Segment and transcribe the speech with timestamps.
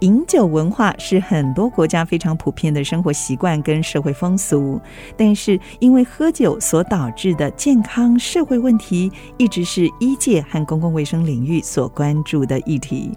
[0.00, 4.80] 饮酒文化是很多国家非常普遍的生活习惯跟社会风俗，
[5.16, 13.10] 但是因为喝酒所导致的健康社会问题，一直是医界和公共卫生领域所关注的议题。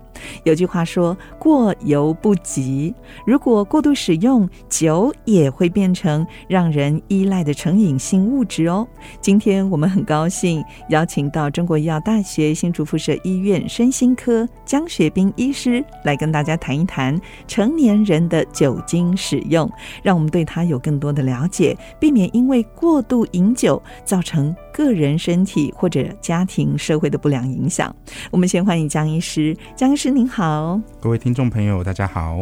[0.43, 2.91] 有句话说：“过犹不及。”
[3.27, 8.87] 如果过度使用酒，也会变成让人依赖的成瘾性物质哦。
[9.19, 16.70] 今天我们很高兴邀请到中国医药大学新竹附设医院身心科江学斌医师来跟大家谈。
[16.71, 19.69] 谈一谈成年人的酒精使用，
[20.01, 27.95] 让我们对它有更多的了解，避免因为过度饮酒造成个人身体或者家庭社会的不良影响。
[28.31, 32.39] 我们先欢迎江医师，江医师您好，各位听众朋友大家好。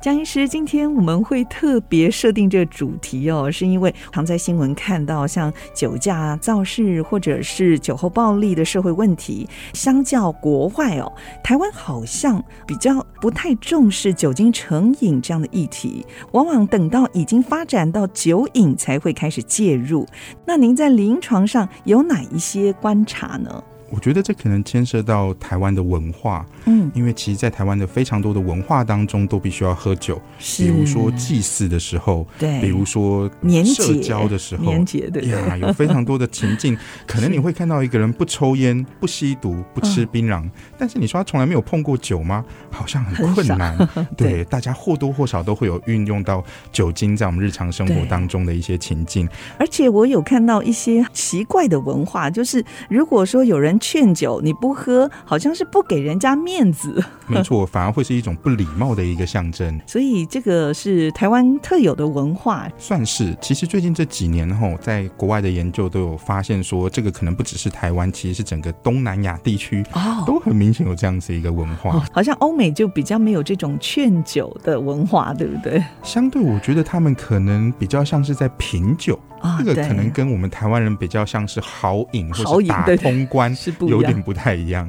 [0.00, 11.10] 江医师，今天我们会特别设定这个主题哦，是因为常在新闻看到像酒驾、肇事或者是酒后暴力的社会问题，相较国外哦，
[11.42, 20.06] 台湾好像比较不太重视酒精成瘾这样的议题，往往等到已经发展到酒瘾才会开始介入。
[20.46, 23.62] 那您在临床上有哪一些观察呢？
[23.94, 30.18] 我觉得这可能牵涉到台湾的文化，嗯，因为其实，在台湾的非常多的文化当中，都必须要喝酒，
[30.56, 33.30] 比如说祭祀的时候，对，比如说
[33.66, 36.74] 社交的时候，年节对呀，有非常多的情境，
[37.06, 42.42] 可能你会看到一个人不抽烟、不吸毒、不吃槟榔，但是你说他从来没有碰过酒吗？
[42.70, 43.76] 好像很困难。
[44.16, 49.28] 对，大家或多或少都会有运用到酒精在我们日常生活当中的一些情境。
[49.58, 53.78] 而且我有看到一些奇怪的文化，就是如果说有人。
[53.82, 57.04] 劝酒你不喝，好像是不给人家面子。
[57.26, 59.80] 没错，反而会是一种不礼貌的一个象征。
[59.86, 63.36] 所以这个是台湾特有的文化，算是。
[63.40, 71.96] 其实最近这几年后，在国外的研究都有发现说，这个可能不只是台湾，其实是整个东南亚地区哦，都很明显有这样子一个文化。
[71.96, 75.82] 哦，好像欧美就比较没有这种劝酒的文化，对不对？
[76.02, 79.18] 相对，我觉得他们可能比较像是在品酒。
[79.58, 84.88] 这个可能跟我们台湾人比较像是豪饮或者打通关 是有点不太一样。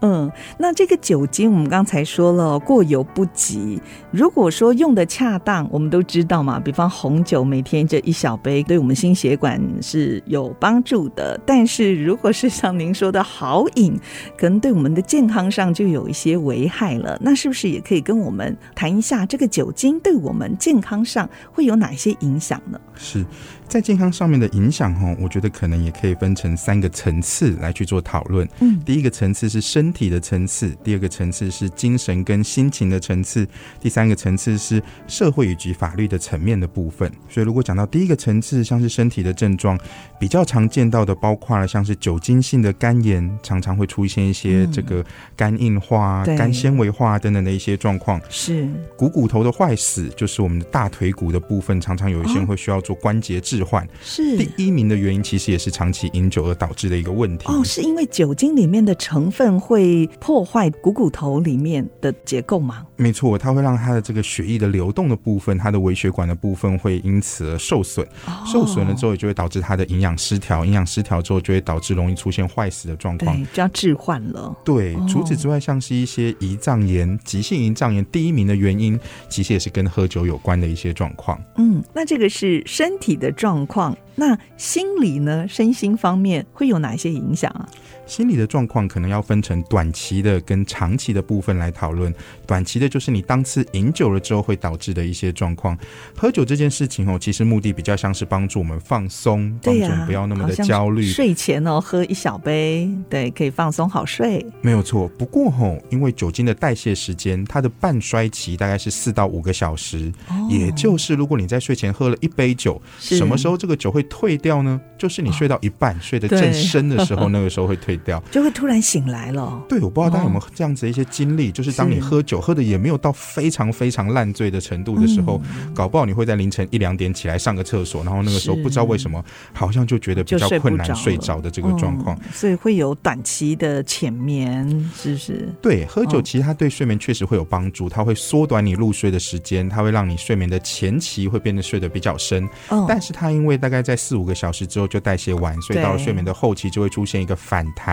[0.00, 3.80] 嗯，那这个酒精我们刚才说了过犹不及。
[4.10, 11.38] 如果说用的恰当，我们都知道嘛，比方红酒每天这一小杯，对我们心血管是有帮助的。
[11.46, 13.98] 但是如果是像您说的好饮，
[14.36, 17.18] 可能对我们的健康上就有一些危害了。
[17.20, 22.80] 那是不是也可以跟我们谈一下这个酒精对我们健康上会有哪些影响呢？
[22.94, 23.24] 是。
[23.68, 28.48] 在健康上面的影响哦，我觉得可能也可以分成三个层次来去做讨论。
[28.60, 33.46] 嗯，第一个层次是身体的层次，第二个层次是精神跟心情的层次，
[33.80, 37.10] 第三个层次是社会以及法律的层面的部分。
[37.28, 39.78] 所以，如果讲到第一个层次，像是身体的症状，
[40.20, 45.04] 比较常见到的包括了像是酒精性的肝炎，常常会出现一些这个
[45.34, 48.20] 肝硬化、肝纤维化等等的一些状况。
[48.28, 53.86] 是股骨头的坏死，就是我们的大腿骨的部分，常常有一些人会需要做关节置换。
[54.02, 57.44] 是第一名的原因，其实也是长期饮酒而导致的一个问题。
[57.46, 62.86] 哦，是因为酒精里面的成分会破坏股骨头里面的结构吗？
[62.96, 68.06] 没错，它会让它的这个血液的流动的部分，它的微血管的部分会因此而受损。
[68.26, 70.64] 哦、受损了之后，也就会导致它的营养失调。
[70.64, 73.36] 营养失调之后，就会导致容易出现坏死的状况。
[73.52, 74.56] 就要置换了。
[74.64, 78.98] 对，除此之外，像是一些胰脏炎、急性胰脏炎，第一名的原因，
[79.28, 81.40] 其实也是跟喝酒有关的一些状况。
[81.56, 83.94] 嗯，那这个是身体的状况。
[84.14, 85.46] 那心理呢？
[85.46, 87.68] 身心方面会有哪些影响啊？
[88.06, 92.12] 心理的状况可能要分成短期的跟长期的部分来讨论。
[92.46, 95.76] 短期的就是你当次饮酒了之后会导致的一些状况。
[96.16, 101.04] 喝酒这件事情哦，其实目的比较像是帮助我们放松，帮助我们不要那么的焦虑。
[101.04, 104.44] 睡前哦，喝一小杯，对，可以放松好睡。
[104.60, 105.08] 没有错。
[105.18, 114.80] 不过吼，因为酒精的代谢时间，它的半衰期大概是四到五个小时，哦，也就是如果你在睡前喝了一杯酒，什么时候这个酒会退掉呢？
[114.98, 117.93] 就是你睡到一半，哦，睡得正深的时候，那个时候会退。
[117.94, 119.62] 退掉，就会突然醒来了。
[119.68, 135.48] 对，我不知道大家有没有这样子的一些经历，哦、就是当你喝酒喝的也没有到非常非常烂醉的程度的时候，嗯、搞不好你会在凌晨一两点起来上个厕所，然后那个时候不知道为什么，好像就觉得比较困难睡着的这个状况、嗯，所以会有短期的浅眠，是不是？
[135.62, 147.83] 对，喝酒其实它对睡眠确实会有帮助，它会缩短你入睡的时间，它会让你睡眠的前期会变得睡得比较深，哦、但是它因为大概在四五个小时之后就代谢完，所以到了睡眠的后期就会出现一个反弹，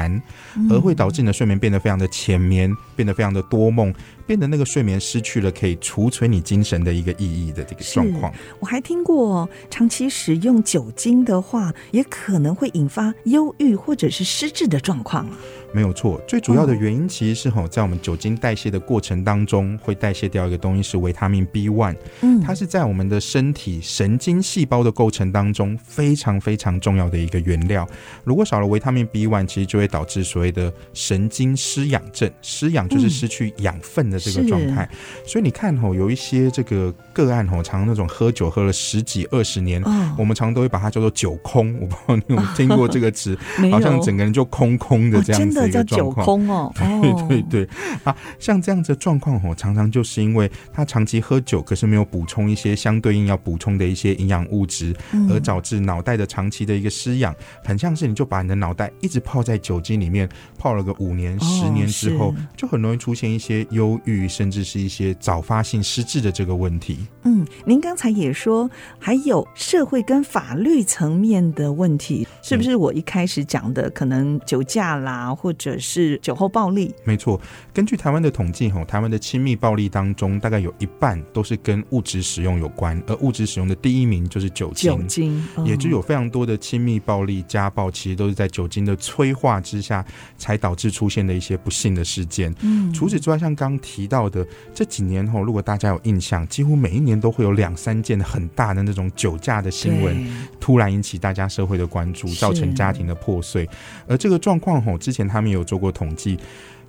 [0.70, 3.94] 而会导致你的睡眠变得非常的浅眠，变得非常的多梦。
[4.26, 8.34] 变得那个睡眠失去了可以储存你精神的一个意义的这个状况。
[8.60, 15.28] 我还听过，长期使用酒精的话，也可能会引发忧郁或者是失智的状况。
[15.74, 27.88] 没有错，最主要的原因其实是吼，在我们酒精代谢的过程当中，会代谢掉一个东西是维他命 B one，嗯，它是在我们的身体神经细胞的构成当中非常非常重要的一个原料。
[28.26, 32.30] 如果少了维他命 B one，其实就会导致所谓的神经失氧症。
[32.42, 34.88] 失氧就是失去养分的这个状态。
[35.26, 39.82] 所以你看吼，有一些这个个案吼，常常那种喝酒喝了十几二十年，
[40.18, 41.74] 我们常常都会把它叫做酒空。
[41.80, 43.38] 我不知道你有没有听过这个词，
[43.72, 45.72] 好像整个人就空空的这样子。
[45.72, 47.70] 叫酒空哦，对对对
[48.04, 54.94] 啊，像这样子的状况哦，常常就是因为他长期喝酒，可是没有补充一些相对应要补充的一些营养物质，
[55.30, 60.28] 而导致脑袋的长期的一个失氧，很像是你就把你的脑袋一直泡在酒精里面，
[60.58, 66.98] 泡了个五年、十年之后，就很容易出现一些忧郁，甚至是一些早发性失智的这个问题。
[67.22, 68.68] 嗯，您刚才也说
[68.98, 72.76] 还有社会跟法律层面的问题，是不是？
[72.76, 77.38] 我一开始讲的可能酒驾啦，或或者是酒后暴力，没错。
[77.74, 84.90] 根据台湾的统计，吼，台湾的亲密暴力当中，大概有一半都是跟物质使用有关，而物质使用的第一名就是酒精。
[84.90, 90.06] 酒精，嗯、也就有非常多的亲密暴力、家暴，其实都是在酒精的催化之下，
[90.38, 92.56] 才导致出现的一些不幸的事件。
[92.62, 103.68] 嗯，除此之外，像刚刚提到的这几年后，如果大家有印象，几乎每一年都会有两三件很大的那种酒驾的新闻，突然引起大家社会的关注，造成家庭的破碎。
[104.08, 105.42] 而这个状况，吼，之前他。
[105.42, 106.38] 他们有做过统计，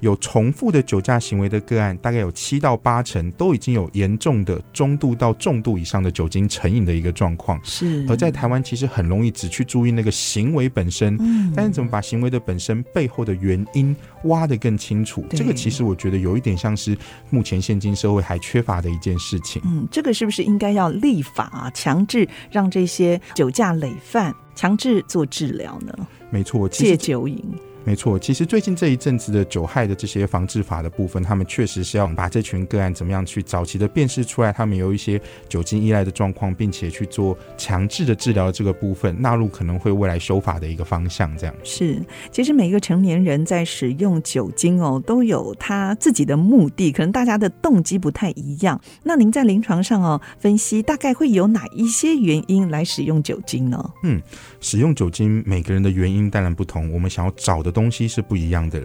[0.03, 7.59] 有重复的酒驾行为的个案，大概有七到八成都已经有严重的中度到重度以上的酒精成瘾的一个状况。
[7.63, 13.95] 是，而在台湾其实很容易只去注意那个行为本身，嗯，但是怎么把行为的本身背后的原因
[14.25, 15.25] 挖得更清楚？
[15.31, 16.99] 这个其实我觉得有一点像是
[17.31, 19.63] 目前现今社会还缺乏的一件事情。
[19.65, 25.95] 嗯，这个是不是应该要立法啊，强制让这些酒驾累犯强制做治疗呢？
[26.29, 27.41] 没错，戒酒瘾。
[27.85, 41.37] 没错，其实最近这一阵子的酒害的这些防治法的部分，他们确实是要把这群个案怎么样去早期的辨识出来，他们有一些酒精依赖的状况，并且去做强制的治疗这个部分纳入可能会未来修法的一个方向。
[41.37, 42.01] 这样是，
[42.31, 48.81] 其实每一个成年人在使用酒精哦，都有他自己的目的，可能大家的动机不太一样。
[49.03, 53.91] 那您在临床上哦分析，大概会有哪一些原因来使用酒精呢？
[54.05, 54.23] 嗯，
[54.61, 57.72] 使用酒精每个人的原因当然不同，我们想要找的。
[57.73, 58.81] 东西是不一样的，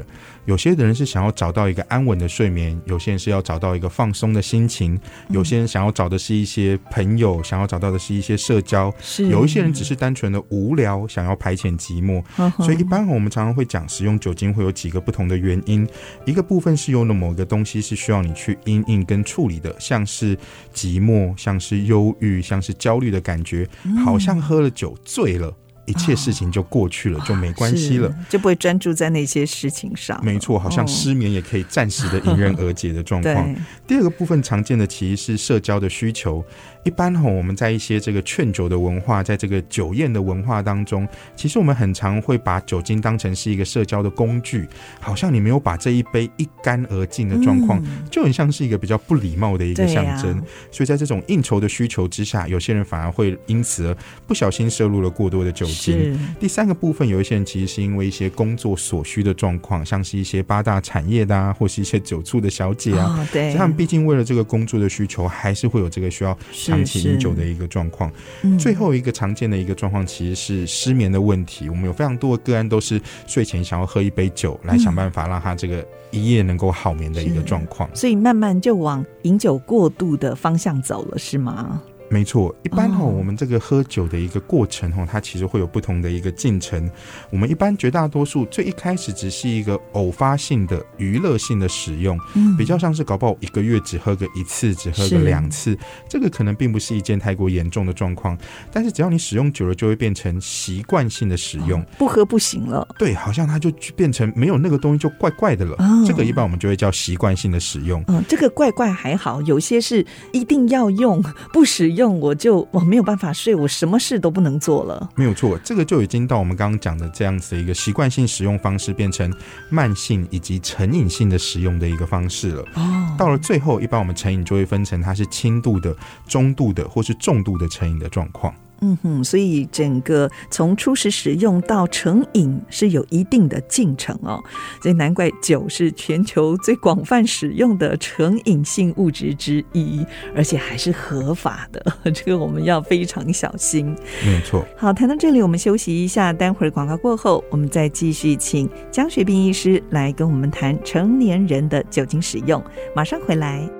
[0.45, 4.99] 有些人是想要找到一个安稳的睡眠，有些人是要找到一个放松的心情，
[5.29, 9.27] 有些人想要找的是一些朋友，想要找到的是一些社交，是。
[9.27, 12.23] 有一些人只是单纯的无聊，想要排遣寂寞。
[12.63, 15.87] 所以一般我们常常会讲，使用酒精会有几个不同的原因，
[16.25, 20.37] 一个部分是有了某个东西是需要你去因应跟处理的，像是
[20.73, 23.67] 寂寞，像是忧郁，像是焦虑的感觉，
[24.03, 25.53] 好像喝了酒醉了。
[25.87, 30.23] 一切事情就过去了，哦、就没关系了，就不会专注在那些事情上。
[30.23, 33.55] 没错，好像失眠也可以暂时的迎刃而解的状况。
[33.87, 36.43] 第二个部分常见的其实是社交的需求。
[36.83, 44.67] 一般吼，我们在一些这个劝酒的文化，在这个酒宴的文化当中，其实我们很常会把酒精当成是一个社交的工具，
[45.01, 50.37] 好像你没有把这一杯一干而尽的状况，嗯、就很像是一个比较不礼貌的一个象征。
[50.37, 55.76] 啊、所以在这种应酬的需求之下，有些人反而会因此而不小心摄入了过多的酒精。
[55.77, 66.37] 是第三个部分，有一些人其实是因为一些工作所需的状况，像是一些八大产业的啊，或是一些酒醋的小姐啊，哦、对，他们毕竟为了这个工作的需求，还是会有这个需要。
[66.51, 71.69] 长期饮酒的一个状况，嗯、最后一个常见的一个状况其实是失眠的问题。
[71.69, 77.89] 我们有非常多的个案都是睡前想要喝一杯酒，来想办法让他这个一夜能够好眠的一个状况。
[77.95, 81.81] 所以慢慢就往饮酒过度的方向走了，是吗？
[82.09, 86.89] 没错，一般哈，我们这个喝酒的一个过程哈，它其实会有不同的一个进程。
[87.29, 95.77] 我们一般绝大多数最一开始只是一个偶发性的娱乐性的使用，嗯，比较像是搞不好一个月只喝个一次，只喝个两次，
[96.09, 98.37] 这个可能并不是一件太过严重的状况。
[98.71, 102.87] 但是只要你使用久了，就会变成习惯性的使用，不喝不行了。
[102.97, 105.75] 对，好像它就变成没有那个东西就怪怪的了。
[106.05, 108.03] 这个一般我们就会叫习惯性的使用。
[108.07, 111.21] 嗯，这个怪怪还好，有些是一定要用，
[111.51, 115.09] 不使用我就我没有办法睡，我什么事都不能做了。
[115.15, 119.33] 没有错，这个就已经到我们刚刚讲的这样子的一个习惯性使用方式，变成
[119.69, 122.61] 慢性以及成瘾性的使用的一个方式了。
[122.75, 125.95] 哦，到了最后，一般我们成瘾就会分成它是轻度的、
[126.27, 128.53] 中度的或是重度的成瘾的状况。
[128.81, 134.43] 嗯哼，所以整个从初始使用到成瘾是有一定的进程哦，
[134.81, 140.05] 所以难怪酒是全球最广泛使用的成瘾性物质之一，
[140.35, 143.95] 而且还是合法的， 这个我们要非常小心。
[144.25, 144.65] 没错。
[144.77, 152.63] 好，谈到这里，我们休息一下，待会儿广告过后，我们再继续请江学斌医师来跟我们谈成年人的酒精使用，
[152.95, 153.76] 马上回来。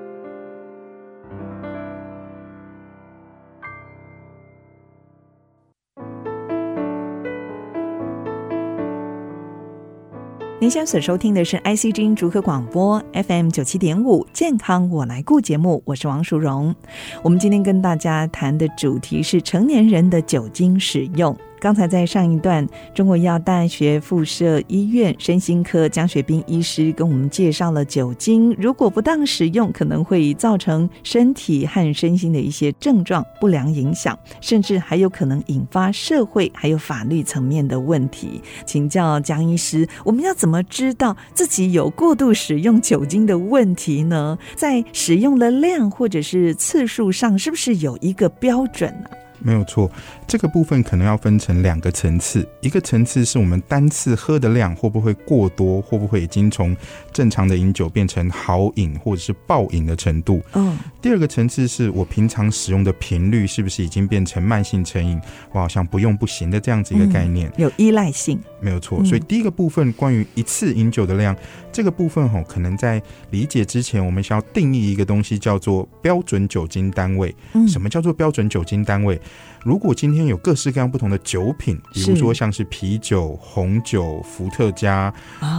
[10.68, 16.74] 您现在所收听的是 IC 之音竹科广播 FM 九七点五健康我来顾节目，我是王淑荣。
[17.22, 21.34] 我们今天跟大家谈的主题是成年人的酒精使用。
[21.60, 38.40] 刚才在上一段，中国医药大学附设医院身心科江雪斌医师跟我们介绍了酒精，如果不当使用，可能会造成身体和身心的一些症状不良影响，甚至还有可能引发社会还有法律层面的问题。
[38.64, 44.38] 请教江医师，我们要怎么知道自己有过度使用酒精的问题呢？
[44.54, 49.10] 在使用的量或者是次数上，是不是有一个标准呢？
[49.40, 49.90] 没有错，
[50.26, 52.46] 这个部分可能要分成两个层次。
[52.60, 56.76] 一个层次是我们单次喝的量会不会过多，会不会已经从
[57.12, 60.42] 正常的饮酒变成好饮或者是暴饮的程度。
[60.54, 60.78] 嗯。
[61.00, 65.20] 第二个层次是我平常使用的频率是不是已经变成慢性成瘾，
[65.52, 67.50] 我好像不用不行的这样子一个概念。
[67.56, 68.38] 有依赖性。
[68.60, 69.04] 没有错。
[69.04, 71.34] 所以第一个部分关于一次饮酒的量，
[71.72, 77.34] 这个部分吼，可能在理解之前，我们需要定义一个东西，叫做标准酒精单位。
[77.68, 79.20] 什么叫做标准酒精单位？
[79.64, 85.12] 如果今天有各式各样不同的酒品，比如说像是啤酒、红酒、伏特加，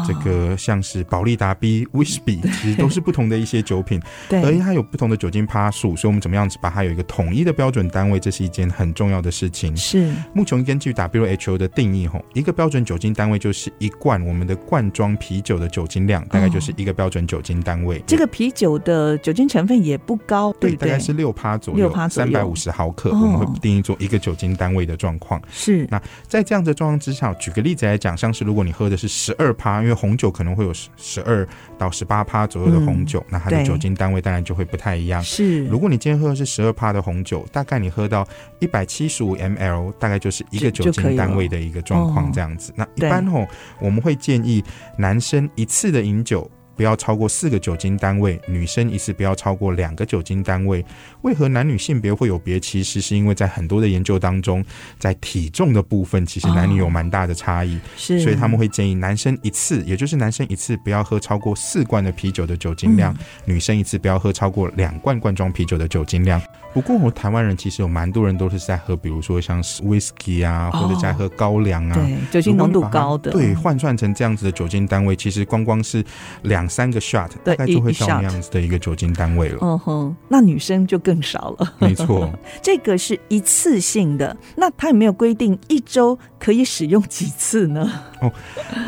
[0.07, 9.75] 这个像是保利达 B、威士忌，其实都是不同的一些酒品，对，而且它有不同的酒精趴数，所以我们怎么样子把它有一个统一的标准单位，这是一件很重要的事情。
[9.75, 18.01] 是，目前根据 WHO 的定义，吼，一个标准酒精单位就是一罐我们的罐装啤酒的酒精量，大概就是一个标准酒精单位。
[18.07, 31.47] 这个啤酒的酒精成分也不高，对，大概是六趴左右，六趴左右，三百五十毫克，我们会定义做一个酒精单位的状况是，那在这样的状况之下，举个例子来讲，像是如果你喝的是十二趴，因为红酒可能会有十十二
[31.77, 35.21] 到十八趴左右的红酒，嗯，那它的酒精单位当然就会不太一样。
[35.21, 38.27] 是，如果你今天喝的是十二趴的红酒，大概你喝到
[38.59, 42.73] 一百七十五 ml，大概就是一个酒精单位的一个状况这样子。
[42.75, 43.45] 那一般吼，
[43.79, 44.63] 我们会建议
[44.97, 46.49] 男生一次的饮酒。
[46.79, 50.85] 不要超过四个酒精单位，女生一次不要超过两个酒精单位。
[51.23, 52.57] 为何男女性别会有别？
[52.57, 54.63] 其实是因为在很多的研究当中，
[54.97, 57.77] 在体重的部分，其实男女有蛮大的差异。
[57.97, 66.41] 是、哦，所以他们会建议男生一次，也就是男生一次不要喝超过四罐的啤酒的酒精量，嗯、女生一次不要喝超过两罐罐装啤酒的酒精量。
[66.73, 73.31] 不过，我台湾人其实有蛮多人都是在喝，比如说像 whisky 啊，或者在喝高粱啊，对，酒精浓度高的。
[73.31, 76.01] 对，换算成这样子的酒精单位，其实光光是
[76.43, 76.68] 两。
[76.69, 79.57] 三个 shot 大概就会到那样子的一个酒精单位了。
[79.61, 81.73] 嗯哼，那女生就更少了。
[81.79, 84.35] 没错， 这个是一次性的。
[84.55, 87.91] 那他有没有规定一周可以使用几次呢？
[88.21, 88.31] 哦，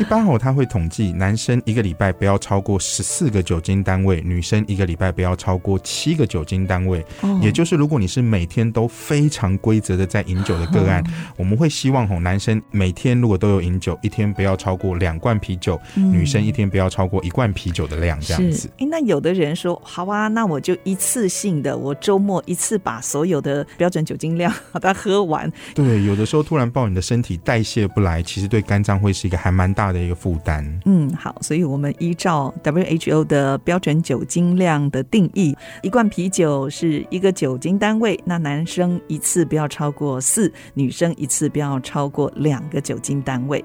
[0.00, 7.04] 一般哦，他会统计男生一个礼拜不要超过十四个酒精单位，女生一个礼拜不要超过七个酒精单位。
[7.22, 11.02] 哦，也就是如果你是每天都非常规则的在饮酒的个案，
[11.36, 18.68] 我们会希望哦，男生每天如果都有饮酒，一天不要超过两罐啤酒，嗯，女生一天不要超过一罐啤酒的量这样子。
[18.78, 25.50] 哎，那有的人说好啊，那我就一次性的，我周末一次把所有的标准酒精量 把它喝完。
[25.74, 30.80] 对，有的时候突然爆你的身体代谢不来，其实对肝脏会是一个还蛮大的一个负担。
[30.84, 43.64] 嗯，好，所以我们依照 WHO 的标准酒精量的定义，一罐啤酒是一个酒精单位，那男生一次不要超过四，女生一次不要超过两个酒精单位。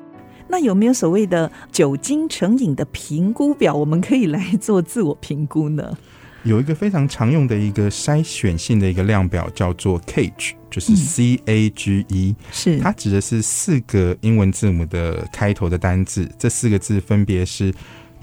[0.50, 5.98] 那有没有所谓的酒精成瘾的评估表，我们可以来做自我评估呢？
[6.44, 17.74] 有一个非常常用的一个筛选性的一个量表，叫做 CAGE，就是 C A G E，嗯，是它指的是四个英文字母的开头的单字，这四个字分别是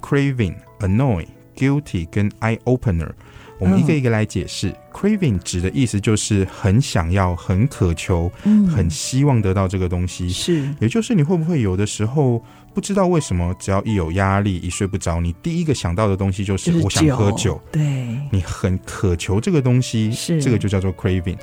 [0.01, 3.11] craving、annoy、guilty 跟 eye opener。
[3.59, 4.69] 我们一个一个来解释。
[4.69, 12.43] 嗯、craving 指的意思就是很想要、很渴求、嗯、很希望得到这个东西，是，也就是你会不会有的时候
[12.73, 17.61] 不知道为什么，只要一有压力、一睡不着，你第一个想到的东西就是我想喝酒，酒。
[17.73, 17.83] 对，
[18.31, 21.39] 你很渴求这个东西，是，这个就叫做 craving。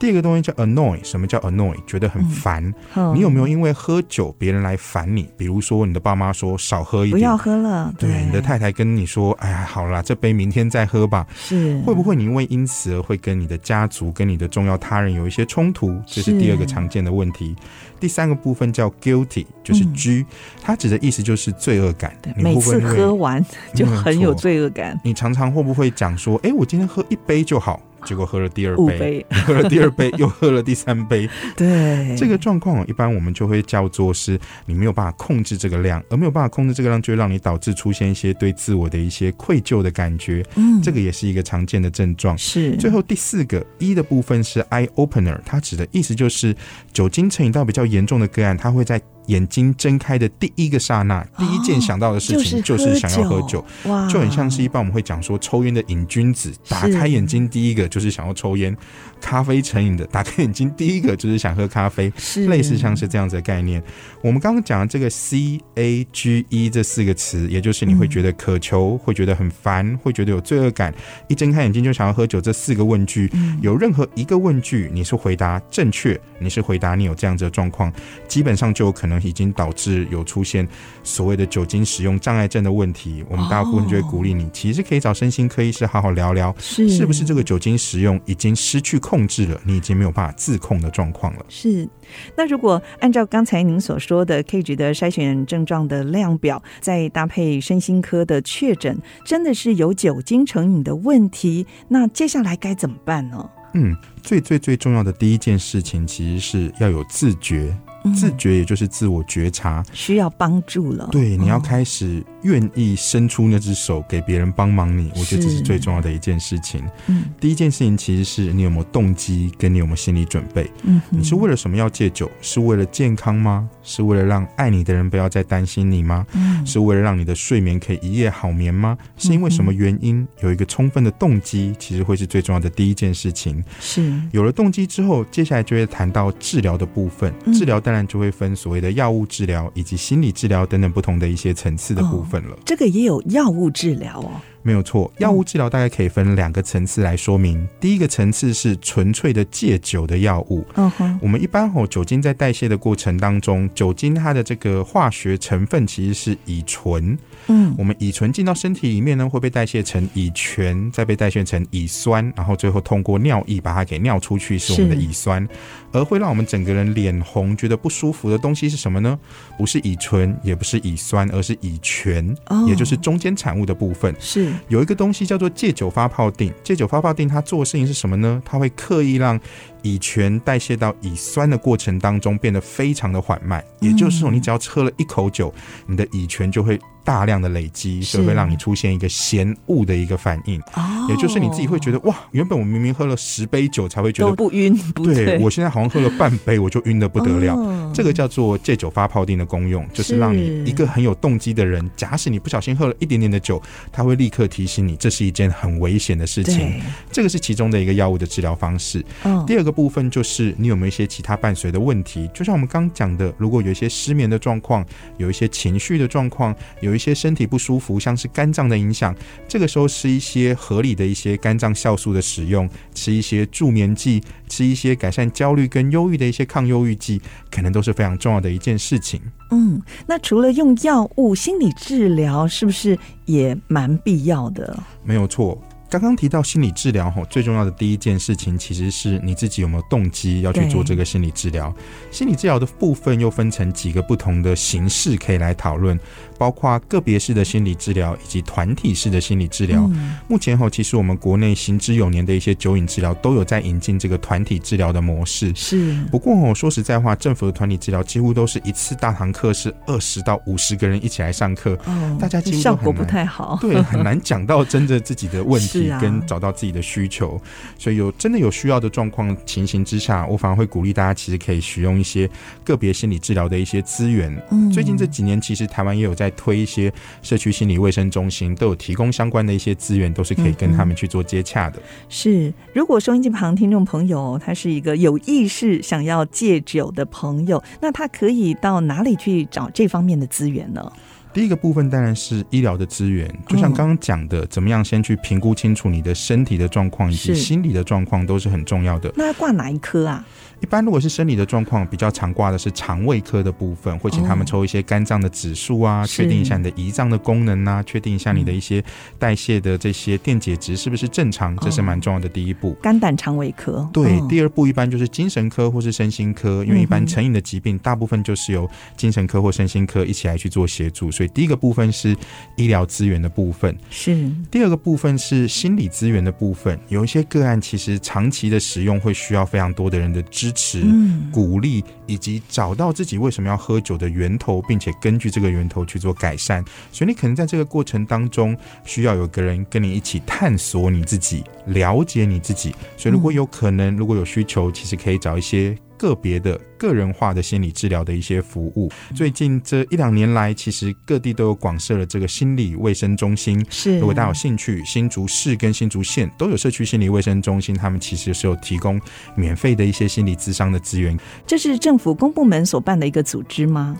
[0.00, 1.76] 第二个东西叫 annoy，什么叫 annoy？
[1.86, 2.64] 觉得很烦。
[2.94, 5.28] 嗯、你有没有因为喝酒别人来烦你？
[5.36, 7.92] 比如说你的爸妈说少喝一点，不要喝了。
[7.98, 11.26] 对，对，你的太太跟你说，哎呀，好啦，这杯明天再喝吧。
[11.36, 15.94] 是，会不会你因为因此而会跟你的家族、跟你的重要他人有一些冲突？
[16.06, 17.54] 这是第二个常见的问题。
[18.00, 20.26] 第三个部分叫 guilty，就是 G，、嗯、
[20.62, 22.16] 它指的意思就是罪恶感。
[22.22, 24.98] 对，每次喝完就很有罪恶感。
[25.04, 27.78] 你常常会不会讲说，哎、欸，我今天喝一杯就好？
[28.04, 31.28] 结果喝了第二杯，杯喝了第二杯，又喝了第三杯。
[31.56, 40.44] 对，这个状况一般我们就会叫做是你没有办法控制这个量，而没有办法控制这个量，就会让你导致出现一些对自我的一些愧疚的感觉。
[40.56, 42.36] 嗯，这个也是一个常见的症状。
[42.36, 42.76] 是。
[42.76, 46.54] 最后第四个一的部分是 eye opener，它指的意思就是
[46.92, 49.00] 酒精成瘾到比较严重的个案，它会在。
[49.30, 53.64] 眼睛睁开的第一个刹那，第一件想到的事情就是想要喝酒，
[54.10, 58.74] 就很像是一般我们会讲说抽烟的瘾君子，打开眼睛第一个就是想要抽烟；
[59.20, 62.12] 咖啡成瘾的打开眼睛第一个就是想喝咖啡，
[62.48, 63.80] 类似像是这样子的概念。
[64.20, 70.92] 我们刚刚讲的这个 C A G E 这四个词，也就是你会觉得渴求，会觉得很烦，会觉得有罪恶感，
[71.28, 72.40] 一睁开眼睛就想要喝酒。
[72.40, 73.30] 这四个问句，
[73.62, 77.92] 有任何一个问句你是回答正确，你是回答你有这样子的状况，
[78.26, 79.20] 基本上就有可能。
[79.20, 80.66] 已经导致有出现
[81.04, 91.44] 所谓的酒精使用障碍症的问题，我们大部分就会鼓励你，其实可以找身心科医师好好聊聊，是是不是这个酒精使用已经失去控制了，你已经没有办法自控的状况了。
[91.48, 91.88] 是，
[92.36, 103.50] 那如果按照刚才您所说的 CAGE 的筛选症状的量表，再搭配身心科的确诊，真的是有酒精成瘾的问题，那接下来该怎么办呢？
[103.74, 107.76] 嗯，最最最重要的第一件事情，其实是要有自觉。
[108.16, 111.06] 自觉也就是自我觉察，需要帮助了。
[111.12, 116.82] 对，你要开始愿意伸出那只手给别人帮忙你，我觉得这是最重要的一件事情。
[117.06, 120.70] 嗯，第一件事情其实是你有没有动机，跟你有没有心理准备。
[120.82, 122.30] 嗯，你是为了什么要戒酒？
[122.40, 123.68] 是为了健康吗？
[123.82, 126.26] 是为了让爱你的人不要再担心你吗？
[126.34, 128.96] 嗯，是为了让你的睡眠可以一夜好眠吗？
[129.16, 130.26] 是因为什么原因？
[130.42, 133.62] 有一个充分的动机，其实会是最重要的第一件事情。
[133.80, 137.32] 是，有了动机之后，接下来就会谈到治疗的部分。
[137.54, 142.29] 治疗当然就会分所谓的药物治疗以及心理治疗等等不同的一些层次的部分
[142.64, 144.40] 这个也有药物治疗哦。
[144.62, 147.58] 没有错，药物治疗大概可以分两个层次来说明。
[147.58, 150.66] 嗯、第一个层次是纯粹的戒酒的药物。
[150.74, 157.16] 嗯哼，我们一般吼酒精在代谢的过程当中，酒精它的这个化学成分其实是乙醇。
[157.46, 165.48] 嗯，我们乙醇进到身体里面呢，会被代谢成乙醛，再被代谢成乙酸，然后最后通过尿液把它给尿出去，是我们的乙酸。
[165.92, 169.18] 而会让我们整个人脸红、觉得不舒服的东西是什么呢？
[169.58, 174.14] 不是乙醇，也不是乙酸，而是乙醛，哦、也就是中间产物的部分。
[174.20, 174.49] 是。
[174.68, 178.42] 有一个东西叫做戒酒发泡定，戒酒发泡定它做的事情是什么呢？
[178.44, 179.38] 它会刻意让
[179.82, 185.52] 乙醛代谢到乙酸的过程当中变得非常的缓慢，也就是说，你只要喝了一口酒，
[185.86, 186.78] 你的乙醛就会。
[187.02, 195.38] 大量的累积，所以会让你出现一个嫌恶的一个反应，哦，也就是你自己会觉得哇，原本我明明喝了十杯酒才会觉得不晕，对，对。
[195.38, 200.18] 我现在好像喝了半杯我就晕的不得了，哦，这个叫做戒酒发泡定的功用，就是。
[200.18, 209.02] 让你一个很有动机的人，假使你不小心喝了一点点的酒，他会立刻提醒你这是一件很危险的事情，这个是其中的一个药物的治疗方式。
[209.22, 214.84] 哦，第二个部分就是你有没有一些其他伴随的问题，就像我们刚讲的，如果有一些失眠的状况，
[215.18, 219.14] 有一些情绪的状况，有一些身体不舒服，像是肝脏的影响，
[219.48, 229.20] 这个时候吃一些合理的一些肝脏酵素的使用，吃一些助眠剂，吃一些改善焦虑跟忧郁的一些抗忧郁剂，可能都是非常重要的一件事情。
[229.50, 234.78] 嗯，那除了用药物，心理治疗是不是也蛮必要的？
[235.04, 235.60] 没有错。
[235.90, 241.74] 刚刚提到心理治疗，吼，最重要的第一件事情其实是你自己有没有动机要去做这个心理治疗。
[242.12, 245.98] 心理治疗的部分又分成几个不同的形式可以来讨论。
[246.38, 249.82] 包括个别式的心理治疗以及团体式的心理治疗。
[249.92, 255.52] 嗯、目前吼，其实我们国内行之有年的一些酒瘾治疗都有在引进这个团体治疗的模式。
[255.54, 256.02] 是。
[256.10, 263.58] 不过吼说实在话，政府的团体治疗几乎都是一次大堂课是二十到五十个人一起来上课，哦，大家其实效果不太好。
[263.60, 265.79] 对，很难讲到真的自己的问题。
[265.84, 267.36] 题，跟找到自己的需求。
[267.36, 267.40] 啊、
[267.78, 272.28] 所以有真的有需要的状况情形之下，我反而会鼓励大家，其实可以使用一些
[272.64, 274.30] 个别心理治疗的一些资源。
[274.50, 281.78] 嗯，最近这几年，其实台湾也有在推一些社区心理卫生中心，都有提供相关的一些资源，都是可以跟他们去做接洽的。
[281.78, 290.92] 嗯、是，如果收音机旁听众朋友他是一个有意识想要戒酒的朋友，那他可以到哪里去找这方面的资源呢？
[291.32, 299.12] 第一个部分当然是医疗的资源，就像刚刚讲的，怎么样先去评估清楚你的身体的状况以及心理的状况都是很重要的。
[299.16, 300.24] 那要挂哪一科啊？
[300.60, 308.84] 一般如果是生理的状况，比较常挂的是肠胃科的部分，会请他们抽一些肝脏的指数啊，确、哦、定一下你的胰脏的功能啊，确定一下你的一些
[309.18, 312.74] 代谢的这些电解质是不是正常，这是蛮重要的第一步。
[312.82, 313.88] 肝胆肠胃科。
[313.90, 318.68] 对、哦，第二步一般就是精神科或是身心科，因为一般成瘾的疾病大部分就是由
[318.98, 322.14] 精神科或身心科一起来去做协助，所以第一个部分是
[322.56, 323.74] 医疗资源的部分。
[323.88, 324.30] 是。
[324.50, 330.49] 第二个部分是心理资源的部分，有一些个案其实长期的使用会需要非常多的人的支。
[330.50, 330.84] 支持、
[331.32, 336.64] 鼓励，以及找到自己为什么要喝酒的源头，并且根据这个源头去做改善。
[336.90, 342.74] 所以你可能在这个过程当中，需要有个人跟你一起探索你自己，了解你自己。
[342.96, 345.76] 所以如果有可能，如果有需求，其实可以找一些。
[346.00, 353.62] 个别的个人化的心理治疗的一些服务，最近这一两年来，其实各地都有广设了这个心理卫生中心。
[353.68, 358.98] 是，如果大家有兴趣，新竹市跟新竹县都有社区心理卫生中心，他们其实是有提供
[359.34, 361.14] 免费的一些心理咨商的资源。
[361.46, 363.98] 这是政府公部门所办的一个组织吗？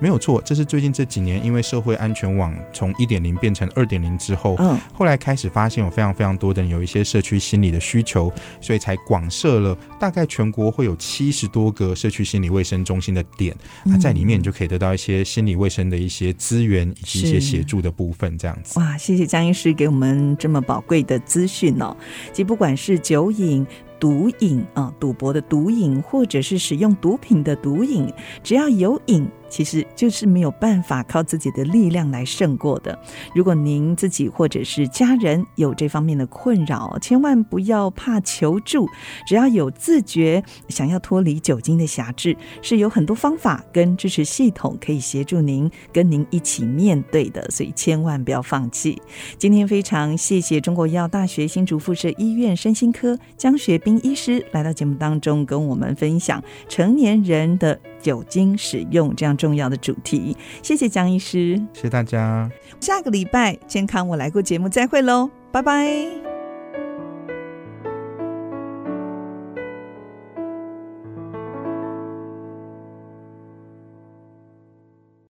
[0.00, 18.78] 没有错，这是最近这几年，因为社会安全网从一点零变成二点零之后，嗯，后来开始发现有非常非常多的人有一些社区心理的需求，所以才广设了大概全国会有七十多个社区心理卫生中心的点，那、嗯、在里面你就可以得到一些心理卫生的一些资源以及一些协助的部分，这样子。
[18.78, 21.96] 哇，谢谢江医师给我们这么宝贵的资讯哦，
[22.32, 23.66] 即不管是酒瘾。
[24.00, 32.98] 毒瘾啊，赌博的毒瘾，或者是使用毒品的毒瘾，只要有瘾，其实就是没有办法靠自己的力量来胜过的。
[33.34, 38.88] 如果您自己或者是家人有这方面的困扰，千万不要怕求助，
[39.26, 47.46] 只要有自觉，想要脱离酒精的辖制，是有很多方法跟支持系统可以协助您，跟您一起面对的。
[47.50, 49.00] 所以千万不要放弃。
[49.36, 60.36] 今天非常谢谢中国医药大学新竹附设医院身心科江学斌医师来到节目当中，跟我们分享成年人的酒精使用这样重要的主题。
[60.62, 62.50] 谢谢江医师，谢谢大家。
[62.80, 66.31] 下个礼拜健康我来过节目再会喽，拜拜。